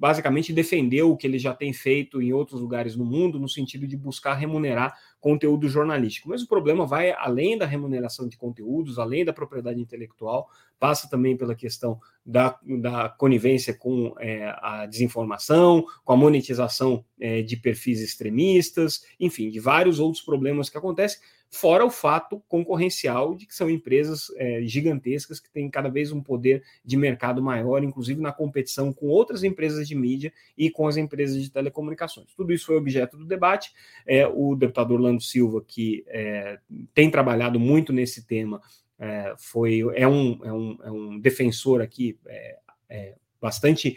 basicamente 0.00 0.52
defendeu 0.52 1.12
o 1.12 1.16
que 1.16 1.24
ele 1.24 1.38
já 1.38 1.54
tem 1.54 1.72
feito 1.72 2.20
em 2.20 2.32
outros 2.32 2.60
lugares 2.60 2.96
no 2.96 3.04
mundo, 3.04 3.38
no 3.38 3.48
sentido 3.48 3.86
de 3.86 3.96
buscar 3.96 4.34
remunerar 4.34 4.98
conteúdo 5.20 5.68
jornalístico. 5.68 6.28
Mas 6.28 6.42
o 6.42 6.48
problema 6.48 6.84
vai 6.84 7.12
além 7.12 7.56
da 7.56 7.66
remuneração 7.66 8.26
de 8.26 8.36
conteúdos, 8.36 8.98
além 8.98 9.24
da 9.24 9.32
propriedade 9.32 9.80
intelectual, 9.80 10.50
passa 10.76 11.08
também 11.08 11.36
pela 11.36 11.54
questão 11.54 12.00
da, 12.26 12.58
da 12.80 13.08
conivência 13.10 13.72
com 13.72 14.12
é, 14.18 14.52
a 14.60 14.86
desinformação, 14.86 15.84
com 16.04 16.12
a 16.12 16.16
monetização 16.16 17.04
é, 17.20 17.42
de 17.42 17.56
perfis 17.56 18.00
extremistas, 18.00 19.04
enfim, 19.20 19.50
de 19.50 19.60
vários 19.60 20.00
outros 20.00 20.20
problemas 20.20 20.68
que 20.68 20.76
acontecem 20.76 21.20
fora 21.50 21.84
o 21.84 21.90
fato 21.90 22.42
concorrencial 22.48 23.34
de 23.34 23.44
que 23.44 23.54
são 23.54 23.68
empresas 23.68 24.30
é, 24.36 24.62
gigantescas 24.62 25.40
que 25.40 25.50
têm 25.50 25.68
cada 25.68 25.88
vez 25.88 26.12
um 26.12 26.22
poder 26.22 26.62
de 26.84 26.96
mercado 26.96 27.42
maior, 27.42 27.82
inclusive 27.82 28.20
na 28.20 28.32
competição 28.32 28.92
com 28.92 29.08
outras 29.08 29.42
empresas 29.42 29.88
de 29.88 29.94
mídia 29.94 30.32
e 30.56 30.70
com 30.70 30.86
as 30.86 30.96
empresas 30.96 31.42
de 31.42 31.50
telecomunicações. 31.50 32.32
Tudo 32.34 32.52
isso 32.52 32.66
foi 32.66 32.76
objeto 32.76 33.16
do 33.16 33.24
debate. 33.24 33.72
É, 34.06 34.26
o 34.26 34.54
deputado 34.54 34.94
Orlando 34.94 35.20
Silva, 35.20 35.62
que 35.66 36.04
é, 36.06 36.58
tem 36.94 37.10
trabalhado 37.10 37.58
muito 37.58 37.92
nesse 37.92 38.26
tema, 38.26 38.62
é, 38.98 39.34
foi 39.36 39.80
é 39.94 40.06
um, 40.06 40.38
é, 40.44 40.52
um, 40.52 40.78
é 40.84 40.90
um 40.90 41.18
defensor 41.18 41.80
aqui 41.80 42.18
é, 43.40 43.46
é, 43.46 43.48
bastante 43.50 43.96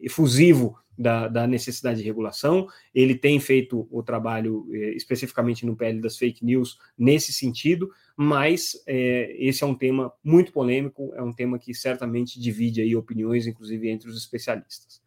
efusivo 0.00 0.76
da, 1.00 1.28
da, 1.28 1.46
necessidade 1.46 2.00
de 2.00 2.04
regulação. 2.04 2.68
Ele 2.94 3.14
tem 3.14 3.40
feito 3.40 3.88
o 3.90 4.02
trabalho 4.02 4.66
eh, 4.70 4.92
especificamente 4.94 5.64
no 5.64 5.74
PL 5.74 5.98
das 5.98 6.18
fake 6.18 6.44
news 6.44 6.78
nesse 6.98 7.32
sentido, 7.32 7.90
mas 8.14 8.72
eh, 8.86 9.34
esse 9.38 9.64
é 9.64 9.66
um 9.66 9.74
tema 9.74 10.12
muito 10.22 10.52
polêmico, 10.52 11.10
é 11.14 11.22
um 11.22 11.32
tema 11.32 11.58
que 11.58 11.72
certamente 11.72 12.38
divide 12.38 12.82
aí 12.82 12.94
opiniões, 12.94 13.46
inclusive 13.46 13.88
entre 13.88 14.10
os 14.10 14.16
especialistas. 14.18 15.00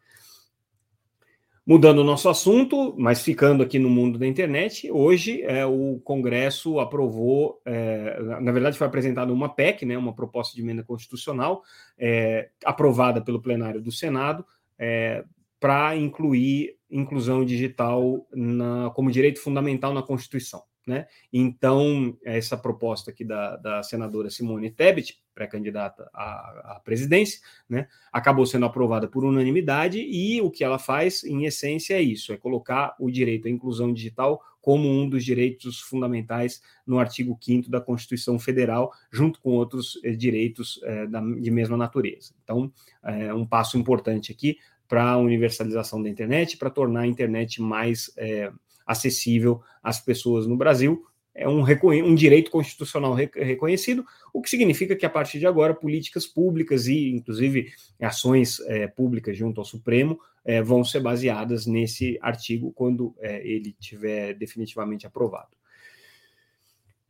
Mudando 1.66 2.00
o 2.00 2.04
nosso 2.04 2.28
assunto, 2.28 2.94
mas 2.98 3.22
ficando 3.22 3.62
aqui 3.62 3.78
no 3.78 3.88
mundo 3.88 4.18
da 4.18 4.26
internet, 4.26 4.90
hoje 4.90 5.40
é, 5.44 5.64
o 5.64 5.98
Congresso 6.04 6.78
aprovou, 6.78 7.58
é, 7.64 8.20
na 8.42 8.52
verdade 8.52 8.76
foi 8.76 8.86
apresentada 8.86 9.32
uma 9.32 9.48
PEC, 9.48 9.86
né, 9.86 9.96
uma 9.96 10.12
proposta 10.14 10.54
de 10.54 10.60
emenda 10.60 10.82
constitucional, 10.82 11.62
é, 11.96 12.50
aprovada 12.62 13.22
pelo 13.22 13.40
plenário 13.40 13.80
do 13.80 13.90
Senado, 13.90 14.44
é, 14.78 15.24
para 15.58 15.96
incluir 15.96 16.76
inclusão 16.90 17.42
digital 17.46 18.26
na, 18.30 18.90
como 18.90 19.10
direito 19.10 19.40
fundamental 19.40 19.94
na 19.94 20.02
Constituição. 20.02 20.62
Né? 20.86 21.06
Então, 21.32 22.16
essa 22.22 22.58
proposta 22.58 23.10
aqui 23.10 23.24
da, 23.24 23.56
da 23.56 23.82
senadora 23.82 24.28
Simone 24.28 24.70
Tebet, 24.70 25.18
pré-candidata 25.34 26.10
à, 26.12 26.74
à, 26.76 26.80
presidência, 26.84 27.40
né, 27.66 27.88
acabou 28.12 28.44
sendo 28.44 28.66
aprovada 28.66 29.08
por 29.08 29.24
unanimidade 29.24 29.98
e 29.98 30.40
o 30.42 30.50
que 30.50 30.62
ela 30.62 30.78
faz, 30.78 31.24
em 31.24 31.46
essência, 31.46 31.94
é 31.94 32.02
isso: 32.02 32.32
é 32.34 32.36
colocar 32.36 32.94
o 33.00 33.10
direito 33.10 33.48
à 33.48 33.50
inclusão 33.50 33.92
digital 33.92 34.42
como 34.60 34.88
um 34.88 35.08
dos 35.08 35.24
direitos 35.24 35.80
fundamentais 35.80 36.62
no 36.86 36.98
artigo 36.98 37.38
5 37.40 37.70
da 37.70 37.80
Constituição 37.80 38.38
Federal, 38.38 38.92
junto 39.10 39.40
com 39.40 39.50
outros 39.50 40.00
eh, 40.02 40.12
direitos 40.12 40.80
eh, 40.84 41.06
da, 41.06 41.20
de 41.20 41.50
mesma 41.50 41.76
natureza. 41.76 42.34
Então, 42.42 42.72
é 43.02 43.32
um 43.34 43.46
passo 43.46 43.76
importante 43.76 44.32
aqui 44.32 44.56
para 44.88 45.10
a 45.10 45.18
universalização 45.18 46.02
da 46.02 46.08
internet, 46.08 46.56
para 46.56 46.70
tornar 46.70 47.00
a 47.00 47.06
internet 47.06 47.60
mais 47.60 48.10
é, 48.16 48.50
acessível 48.86 49.60
às 49.82 50.00
pessoas 50.00 50.46
no 50.46 50.56
Brasil. 50.56 51.04
É 51.34 51.48
um, 51.48 51.64
um 52.04 52.14
direito 52.14 52.50
constitucional 52.50 53.12
reconhecido, 53.12 54.04
o 54.32 54.40
que 54.40 54.48
significa 54.48 54.94
que 54.94 55.04
a 55.04 55.10
partir 55.10 55.40
de 55.40 55.46
agora 55.46 55.74
políticas 55.74 56.26
públicas 56.26 56.86
e, 56.86 57.10
inclusive, 57.10 57.72
ações 58.00 58.60
é, 58.60 58.86
públicas 58.86 59.36
junto 59.36 59.60
ao 59.60 59.64
Supremo 59.64 60.18
é, 60.44 60.62
vão 60.62 60.84
ser 60.84 61.00
baseadas 61.00 61.66
nesse 61.66 62.16
artigo 62.22 62.72
quando 62.72 63.16
é, 63.18 63.44
ele 63.44 63.74
tiver 63.80 64.34
definitivamente 64.34 65.08
aprovado. 65.08 65.56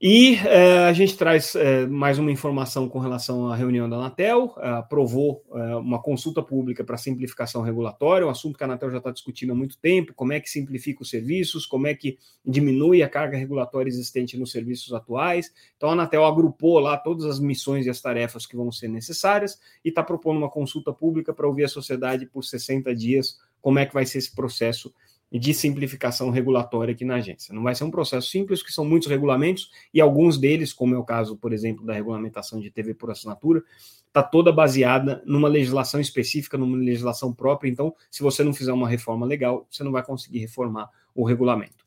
E 0.00 0.34
é, 0.34 0.78
a 0.86 0.92
gente 0.92 1.16
traz 1.16 1.54
é, 1.54 1.86
mais 1.86 2.18
uma 2.18 2.30
informação 2.30 2.88
com 2.88 2.98
relação 2.98 3.48
à 3.48 3.54
reunião 3.54 3.88
da 3.88 3.96
Anatel, 3.96 4.52
é, 4.58 4.68
aprovou 4.70 5.42
uma 5.80 6.02
consulta 6.02 6.42
pública 6.42 6.82
para 6.82 6.96
simplificação 6.96 7.62
regulatória, 7.62 8.26
um 8.26 8.30
assunto 8.30 8.58
que 8.58 8.64
a 8.64 8.66
Anatel 8.66 8.90
já 8.90 8.98
está 8.98 9.10
discutindo 9.12 9.52
há 9.52 9.54
muito 9.54 9.78
tempo, 9.78 10.12
como 10.12 10.32
é 10.32 10.40
que 10.40 10.50
simplifica 10.50 11.02
os 11.02 11.08
serviços, 11.08 11.64
como 11.64 11.86
é 11.86 11.94
que 11.94 12.18
diminui 12.44 13.02
a 13.02 13.08
carga 13.08 13.38
regulatória 13.38 13.88
existente 13.88 14.36
nos 14.36 14.50
serviços 14.50 14.92
atuais. 14.92 15.52
Então 15.76 15.88
a 15.88 15.92
Anatel 15.92 16.24
agrupou 16.24 16.80
lá 16.80 16.96
todas 16.96 17.24
as 17.24 17.38
missões 17.38 17.86
e 17.86 17.90
as 17.90 18.00
tarefas 18.00 18.46
que 18.46 18.56
vão 18.56 18.70
ser 18.72 18.88
necessárias 18.88 19.58
e 19.84 19.90
está 19.90 20.02
propondo 20.02 20.38
uma 20.38 20.50
consulta 20.50 20.92
pública 20.92 21.32
para 21.32 21.46
ouvir 21.46 21.64
a 21.64 21.68
sociedade 21.68 22.26
por 22.26 22.42
60 22.44 22.94
dias 22.94 23.38
como 23.64 23.78
é 23.78 23.86
que 23.86 23.94
vai 23.94 24.04
ser 24.04 24.18
esse 24.18 24.34
processo 24.34 24.92
de 25.32 25.52
simplificação 25.52 26.30
regulatória 26.30 26.92
aqui 26.92 27.04
na 27.04 27.16
agência. 27.16 27.54
Não 27.54 27.62
vai 27.62 27.74
ser 27.74 27.84
um 27.84 27.90
processo 27.90 28.28
simples, 28.28 28.62
que 28.62 28.72
são 28.72 28.84
muitos 28.84 29.08
regulamentos, 29.08 29.70
e 29.92 30.00
alguns 30.00 30.38
deles, 30.38 30.72
como 30.72 30.94
é 30.94 30.98
o 30.98 31.04
caso, 31.04 31.36
por 31.36 31.52
exemplo, 31.52 31.84
da 31.84 31.92
regulamentação 31.92 32.60
de 32.60 32.70
TV 32.70 32.94
por 32.94 33.10
assinatura, 33.10 33.62
está 34.06 34.22
toda 34.22 34.52
baseada 34.52 35.22
numa 35.26 35.48
legislação 35.48 36.00
específica, 36.00 36.56
numa 36.56 36.76
legislação 36.76 37.32
própria. 37.32 37.68
Então, 37.68 37.94
se 38.10 38.22
você 38.22 38.44
não 38.44 38.54
fizer 38.54 38.72
uma 38.72 38.88
reforma 38.88 39.26
legal, 39.26 39.66
você 39.68 39.82
não 39.82 39.90
vai 39.90 40.04
conseguir 40.04 40.38
reformar 40.38 40.88
o 41.14 41.24
regulamento. 41.24 41.83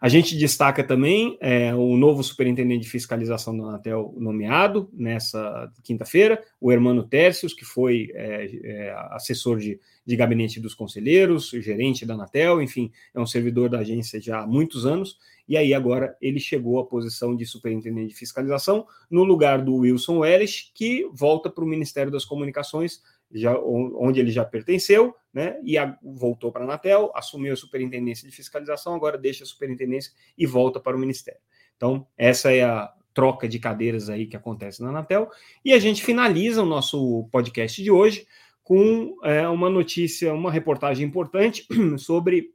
A 0.00 0.08
gente 0.08 0.36
destaca 0.36 0.84
também 0.84 1.36
é, 1.40 1.74
o 1.74 1.96
novo 1.96 2.22
superintendente 2.22 2.84
de 2.84 2.90
fiscalização 2.90 3.56
da 3.56 3.64
Anatel 3.64 4.14
nomeado 4.16 4.88
nessa 4.92 5.72
quinta-feira, 5.82 6.42
o 6.60 6.70
Hermano 6.70 7.02
Tércios, 7.02 7.52
que 7.52 7.64
foi 7.64 8.10
é, 8.14 8.50
é, 8.62 8.94
assessor 9.10 9.58
de, 9.58 9.80
de 10.06 10.16
gabinete 10.16 10.60
dos 10.60 10.74
conselheiros, 10.74 11.50
gerente 11.50 12.06
da 12.06 12.14
Anatel, 12.14 12.62
enfim, 12.62 12.92
é 13.12 13.20
um 13.20 13.26
servidor 13.26 13.68
da 13.68 13.80
agência 13.80 14.20
já 14.20 14.40
há 14.40 14.46
muitos 14.46 14.86
anos, 14.86 15.18
e 15.48 15.56
aí 15.56 15.74
agora 15.74 16.16
ele 16.20 16.38
chegou 16.38 16.78
à 16.78 16.86
posição 16.86 17.34
de 17.34 17.44
superintendente 17.46 18.08
de 18.08 18.14
fiscalização 18.14 18.86
no 19.10 19.24
lugar 19.24 19.62
do 19.62 19.76
Wilson 19.76 20.18
Welles, 20.18 20.70
que 20.74 21.08
volta 21.12 21.50
para 21.50 21.64
o 21.64 21.66
Ministério 21.66 22.12
das 22.12 22.24
Comunicações 22.24 23.02
já, 23.32 23.58
onde 23.58 24.20
ele 24.20 24.30
já 24.30 24.44
pertenceu, 24.44 25.14
né, 25.32 25.58
e 25.62 25.76
a, 25.76 25.96
voltou 26.02 26.50
para 26.50 26.62
a 26.62 26.64
Anatel, 26.64 27.12
assumiu 27.14 27.52
a 27.52 27.56
superintendência 27.56 28.28
de 28.28 28.34
fiscalização, 28.34 28.94
agora 28.94 29.18
deixa 29.18 29.44
a 29.44 29.46
superintendência 29.46 30.12
e 30.36 30.46
volta 30.46 30.80
para 30.80 30.96
o 30.96 31.00
Ministério. 31.00 31.40
Então, 31.76 32.06
essa 32.16 32.52
é 32.52 32.64
a 32.64 32.92
troca 33.14 33.48
de 33.48 33.58
cadeiras 33.58 34.08
aí 34.08 34.26
que 34.26 34.36
acontece 34.36 34.82
na 34.82 34.90
Anatel. 34.90 35.28
E 35.64 35.72
a 35.72 35.78
gente 35.78 36.04
finaliza 36.04 36.62
o 36.62 36.66
nosso 36.66 37.28
podcast 37.32 37.82
de 37.82 37.90
hoje 37.90 38.26
com 38.62 39.16
é, 39.24 39.48
uma 39.48 39.70
notícia, 39.70 40.32
uma 40.32 40.52
reportagem 40.52 41.06
importante 41.06 41.66
sobre 41.98 42.50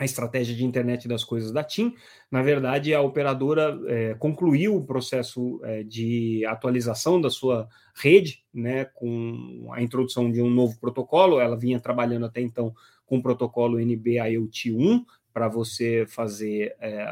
a 0.00 0.04
estratégia 0.06 0.56
de 0.56 0.64
internet 0.64 1.06
das 1.06 1.22
coisas 1.22 1.52
da 1.52 1.62
TIM. 1.62 1.94
Na 2.30 2.42
verdade, 2.42 2.94
a 2.94 3.02
operadora 3.02 3.78
é, 3.86 4.14
concluiu 4.14 4.74
o 4.74 4.86
processo 4.86 5.60
é, 5.62 5.82
de 5.82 6.42
atualização 6.46 7.20
da 7.20 7.28
sua 7.28 7.68
rede, 7.94 8.42
né, 8.52 8.86
com 8.86 9.68
a 9.70 9.82
introdução 9.82 10.32
de 10.32 10.40
um 10.40 10.48
novo 10.48 10.80
protocolo. 10.80 11.38
Ela 11.38 11.54
vinha 11.54 11.78
trabalhando 11.78 12.24
até 12.24 12.40
então 12.40 12.74
com 13.04 13.18
o 13.18 13.22
protocolo 13.22 13.78
NB-IoT 13.78 14.72
1 14.72 15.04
para 15.34 15.48
você 15.48 16.06
fazer 16.08 16.74
é, 16.80 17.06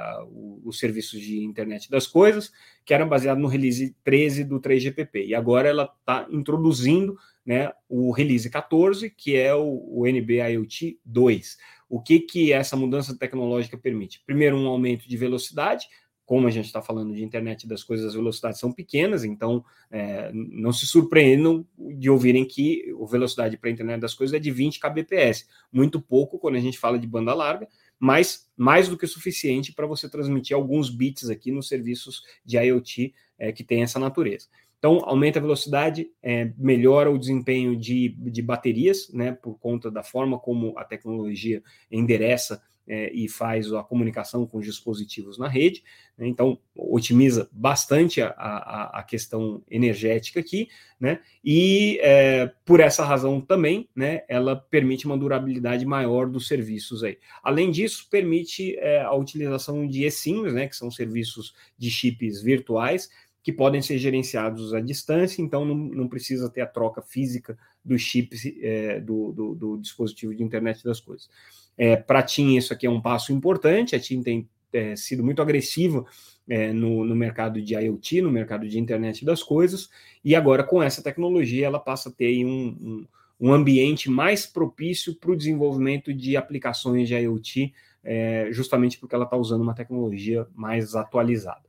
os 0.64 0.78
serviços 0.78 1.21
de 1.21 1.45
internet 1.45 1.90
das 1.90 2.07
coisas, 2.07 2.50
que 2.87 2.95
eram 2.95 3.07
baseados 3.07 3.42
no 3.42 3.49
release 3.49 3.95
13 4.02 4.45
do 4.45 4.59
3GPP. 4.59 5.26
E 5.26 5.35
agora 5.35 5.68
ela 5.68 5.95
está 6.00 6.26
introduzindo 6.30 7.18
né, 7.49 7.73
o 7.88 8.12
release 8.12 8.49
14, 8.50 9.09
que 9.09 9.35
é 9.35 9.55
o, 9.55 9.83
o 9.88 10.07
NB-IoT 10.07 11.00
2 11.02 11.57
o 11.88 12.00
que, 12.00 12.21
que 12.21 12.52
essa 12.52 12.76
mudança 12.76 13.17
tecnológica 13.17 13.78
permite? 13.78 14.23
Primeiro, 14.26 14.57
um 14.57 14.67
aumento 14.67 15.09
de 15.09 15.17
velocidade, 15.17 15.87
como 16.26 16.47
a 16.47 16.50
gente 16.50 16.67
está 16.67 16.83
falando 16.83 17.14
de 17.14 17.25
internet 17.25 17.67
das 17.67 17.83
coisas, 17.83 18.07
as 18.07 18.14
velocidades 18.14 18.61
são 18.61 18.71
pequenas, 18.71 19.25
então 19.25 19.64
é, 19.90 20.31
não 20.35 20.71
se 20.71 20.87
surpreendam 20.87 21.67
de 21.78 22.11
ouvirem 22.11 22.45
que 22.45 22.85
a 22.90 23.07
velocidade 23.07 23.57
para 23.57 23.71
a 23.71 23.73
internet 23.73 24.00
das 24.00 24.12
coisas 24.12 24.35
é 24.35 24.38
de 24.38 24.50
20 24.50 24.78
kbps, 24.78 25.49
muito 25.73 25.99
pouco 25.99 26.38
quando 26.38 26.57
a 26.57 26.61
gente 26.61 26.78
fala 26.78 26.99
de 26.99 27.07
banda 27.07 27.33
larga, 27.33 27.67
mas 27.99 28.47
mais 28.55 28.88
do 28.88 28.99
que 28.99 29.07
suficiente 29.07 29.73
para 29.73 29.87
você 29.87 30.11
transmitir 30.11 30.55
alguns 30.55 30.90
bits 30.90 31.31
aqui 31.31 31.51
nos 31.51 31.68
serviços 31.68 32.23
de 32.44 32.59
IoT 32.59 33.14
é, 33.38 33.51
que 33.51 33.64
tem 33.64 33.83
essa 33.83 33.99
natureza. 33.99 34.49
Então, 34.79 35.01
aumenta 35.05 35.38
a 35.38 35.43
velocidade, 35.43 36.09
é, 36.23 36.53
melhora 36.57 37.11
o 37.11 37.19
desempenho 37.19 37.77
de, 37.77 38.11
de 38.11 38.41
baterias, 38.41 39.12
né, 39.12 39.33
por 39.33 39.59
conta 39.59 39.91
da 39.91 40.05
forma 40.05 40.38
como 40.38 40.79
a 40.79 40.85
tecnologia 40.85 41.62
endereça 41.91 42.62
é, 42.88 43.12
e 43.12 43.29
faz 43.29 43.71
a 43.73 43.83
comunicação 43.83 44.47
com 44.47 44.59
os 44.59 44.64
dispositivos 44.64 45.37
na 45.37 45.47
rede. 45.47 45.83
Né, 46.17 46.27
então, 46.29 46.59
otimiza 46.75 47.49
bastante 47.53 48.23
a, 48.23 48.29
a, 48.29 49.01
a, 49.01 49.03
questão 49.03 49.62
energética 49.69 50.41
aqui, 50.41 50.69
né, 50.99 51.21
e 51.45 51.99
é, 52.01 52.51
por 52.64 52.81
essa 52.81 53.05
razão 53.05 53.41
também, 53.41 53.88
né, 53.95 54.23
ela 54.29 54.57
permite 54.57 55.07
uma 55.07 55.19
durabilidade 55.19 55.85
maior 55.85 56.29
dos 56.29 56.49
serviços 56.49 57.05
aí. 57.05 57.19
Além 57.43 57.71
disso, 57.71 58.09
permite 58.11 58.77
é, 58.79 59.03
a 59.03 59.12
utilização 59.12 59.87
de 59.87 60.05
eSIMs, 60.05 60.55
né, 60.55 60.67
que 60.67 60.77
são 60.77 60.91
serviços 60.91 61.55
de 61.77 61.91
chips 61.91 62.41
virtuais, 62.41 63.11
que 63.42 63.53
podem 63.53 63.81
ser 63.81 63.98
gerenciados 63.98 64.74
à 64.74 64.81
distância, 64.81 65.40
então 65.40 65.64
não, 65.64 65.74
não 65.74 66.09
precisa 66.09 66.51
ter 66.51 66.61
a 66.61 66.66
troca 66.66 67.01
física 67.01 67.57
dos 67.85 68.03
chips 68.03 68.44
é, 68.61 69.01
do, 69.01 69.33
do, 69.33 69.55
do, 69.55 69.79
dispositivo 69.79 70.35
de 70.35 70.42
internet 70.42 70.85
das 70.85 71.01
coisas. 71.01 71.29
É, 71.77 71.96
Para 71.96 72.18
a 72.18 72.22
TIM, 72.22 72.57
isso 72.57 72.72
aqui 72.72 72.87
é 72.87 72.90
um 72.90 73.01
passo 73.01 73.33
importante, 73.33 73.94
a 73.94 74.01
TIM 74.01 74.22
tem 74.22 74.48
é, 74.72 74.94
sido 74.96 75.24
muito 75.24 75.40
agressiva 75.40 76.05
é, 76.48 76.72
no, 76.72 77.05
no, 77.05 77.14
mercado 77.14 77.62
de 77.62 77.74
IoT, 77.74 78.22
no 78.22 78.31
mercado 78.31 78.68
de 78.68 78.79
internet 78.79 79.24
das 79.24 79.42
coisas, 79.42 79.88
e 80.24 80.35
agora 80.35 80.64
com 80.64 80.83
essa 80.83 81.03
tecnologia 81.03 81.66
ela 81.66 81.79
passa 81.79 82.09
a 82.09 82.12
ter 82.12 82.44
um, 82.44 82.77
um, 82.81 83.07
um 83.40 83.53
ambiente 83.53 84.11
mais 84.11 84.46
propício 84.46 85.14
para 85.14 85.31
o 85.31 85.37
desenvolvimento 85.37 86.12
de 86.12 86.37
aplicações 86.37 87.09
de 87.09 87.14
IoT, 87.14 87.72
é, 88.03 88.48
justamente 88.51 88.98
porque 88.98 89.14
ela 89.14 89.24
está 89.24 89.37
usando 89.37 89.62
uma 89.62 89.74
tecnologia 89.74 90.46
mais 90.55 90.94
atualizada. 90.94 91.67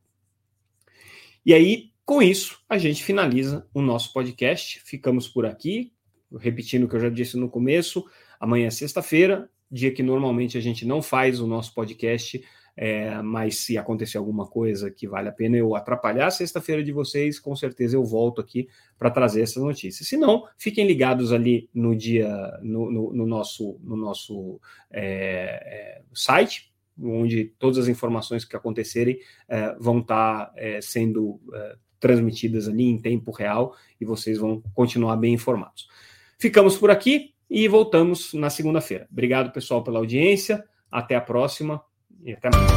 E 1.44 1.54
aí, 1.54 1.90
com 2.04 2.20
isso, 2.20 2.58
a 2.68 2.76
gente 2.76 3.02
finaliza 3.02 3.66
o 3.72 3.80
nosso 3.80 4.12
podcast. 4.12 4.80
Ficamos 4.84 5.28
por 5.28 5.46
aqui, 5.46 5.92
repetindo 6.38 6.84
o 6.84 6.88
que 6.88 6.96
eu 6.96 7.00
já 7.00 7.08
disse 7.08 7.36
no 7.36 7.48
começo. 7.48 8.04
Amanhã 8.38 8.66
é 8.66 8.70
sexta-feira, 8.70 9.48
dia 9.70 9.92
que 9.92 10.02
normalmente 10.02 10.58
a 10.58 10.60
gente 10.60 10.84
não 10.84 11.00
faz 11.00 11.40
o 11.40 11.46
nosso 11.46 11.74
podcast, 11.74 12.42
é, 12.76 13.20
mas 13.22 13.58
se 13.58 13.76
acontecer 13.76 14.18
alguma 14.18 14.46
coisa 14.46 14.90
que 14.90 15.06
vale 15.06 15.28
a 15.28 15.32
pena 15.32 15.56
eu 15.56 15.74
atrapalhar 15.74 16.26
a 16.26 16.30
sexta-feira 16.30 16.82
de 16.82 16.92
vocês, 16.92 17.38
com 17.38 17.54
certeza 17.54 17.96
eu 17.96 18.04
volto 18.04 18.40
aqui 18.40 18.68
para 18.98 19.10
trazer 19.10 19.42
essas 19.42 19.62
notícias. 19.62 20.08
Se 20.08 20.16
não, 20.16 20.46
fiquem 20.56 20.86
ligados 20.86 21.32
ali 21.32 21.68
no 21.74 21.94
dia, 21.94 22.28
no, 22.62 22.90
no, 22.90 23.12
no 23.12 23.26
nosso, 23.26 23.78
no 23.82 23.96
nosso 23.96 24.60
é, 24.90 26.00
é, 26.00 26.02
site, 26.14 26.69
onde 26.98 27.52
todas 27.58 27.78
as 27.78 27.88
informações 27.88 28.44
que 28.44 28.56
acontecerem 28.56 29.18
é, 29.48 29.74
vão 29.78 29.98
estar 29.98 30.46
tá, 30.46 30.52
é, 30.56 30.80
sendo 30.80 31.40
é, 31.52 31.76
transmitidas 31.98 32.68
ali 32.68 32.84
em 32.84 32.98
tempo 32.98 33.30
real 33.30 33.74
e 34.00 34.04
vocês 34.04 34.38
vão 34.38 34.62
continuar 34.74 35.16
bem 35.16 35.34
informados. 35.34 35.88
Ficamos 36.38 36.76
por 36.76 36.90
aqui 36.90 37.34
e 37.48 37.68
voltamos 37.68 38.32
na 38.32 38.48
segunda-feira. 38.48 39.06
Obrigado, 39.10 39.52
pessoal, 39.52 39.84
pela 39.84 39.98
audiência. 39.98 40.64
Até 40.90 41.14
a 41.14 41.20
próxima 41.20 41.82
e 42.24 42.32
até 42.32 42.48
mais. 42.50 42.70